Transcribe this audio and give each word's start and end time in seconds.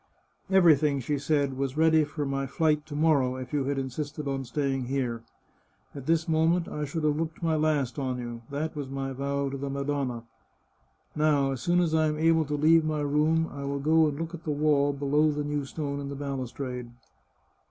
"Everything," 0.49 0.99
she 0.99 1.19
said," 1.19 1.57
was 1.59 1.77
ready 1.77 2.03
for 2.03 2.25
my 2.25 2.47
flight 2.47 2.87
to 2.87 2.95
morrow, 2.95 3.35
if 3.35 3.53
you 3.53 3.65
had 3.65 3.77
insisted 3.77 4.27
on 4.27 4.43
staying 4.43 4.81
on 4.81 4.87
here. 4.87 5.21
At 5.93 6.07
this 6.07 6.27
moment 6.27 6.67
I 6.67 6.85
should 6.85 7.03
have 7.03 7.15
looked 7.17 7.43
my 7.43 7.55
last 7.55 7.99
on 7.99 8.17
you. 8.17 8.41
That 8.49 8.75
was 8.75 8.89
my 8.89 9.13
vow 9.13 9.49
to 9.51 9.57
the 9.57 9.69
Madonna. 9.69 10.23
Now, 11.15 11.51
as 11.51 11.61
soon 11.61 11.79
as 11.79 11.93
I 11.93 12.07
am 12.07 12.17
able 12.17 12.45
to 12.45 12.55
leave 12.55 12.83
my 12.83 13.01
room 13.01 13.47
I 13.53 13.63
will 13.65 13.77
go 13.77 14.07
and 14.07 14.19
look 14.19 14.33
at 14.33 14.43
the 14.43 14.49
wall 14.49 14.91
below 14.91 15.29
the 15.31 15.43
new 15.43 15.65
stone 15.65 15.99
in 15.99 16.09
the 16.09 16.15
balustrade." 16.15 16.89